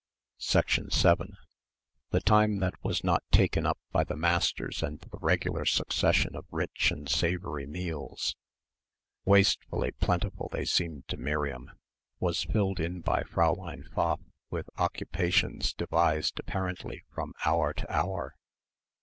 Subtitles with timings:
[0.39, 0.89] 7
[2.09, 6.47] The time that was not taken up by the masters and the regular succession of
[6.49, 8.35] rich and savoury meals
[9.25, 11.69] wastefully plentiful they seemed to Miriam
[12.19, 14.19] was filled in by Fräulein Pfaff
[14.49, 18.33] with occupations devised apparently from hour to hour.